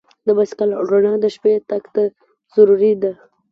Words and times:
د 0.25 0.27
بایسکل 0.37 0.69
رڼا 0.89 1.13
د 1.23 1.25
شپې 1.35 1.53
تګ 1.69 1.83
ته 1.93 2.03
ضروري 2.53 2.93
ده. 3.01 3.11